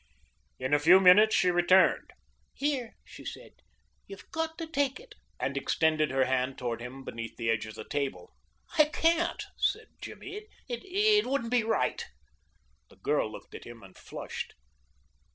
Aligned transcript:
In 0.57 0.73
a 0.73 0.79
few 0.79 0.99
minutes 0.99 1.35
she 1.35 1.51
returned. 1.51 2.09
"Here," 2.55 2.95
she 3.05 3.23
said, 3.23 3.51
"you've 4.07 4.31
got 4.31 4.57
to 4.57 4.65
take 4.65 4.99
it," 4.99 5.13
and 5.39 5.55
extended 5.55 6.09
her 6.09 6.25
hand 6.25 6.57
toward 6.57 6.81
him 6.81 7.03
beneath 7.03 7.37
the 7.37 7.51
edge 7.51 7.67
of 7.67 7.75
the 7.75 7.83
table. 7.83 8.33
"I 8.79 8.85
can't," 8.85 9.43
said 9.59 9.89
Jimmy. 10.01 10.47
"It 10.67 11.27
wouldn't 11.27 11.51
be 11.51 11.61
right." 11.63 12.03
The 12.89 12.95
girl 12.95 13.31
looked 13.31 13.53
at 13.53 13.65
him 13.65 13.83
and 13.83 13.95
flushed. 13.95 14.55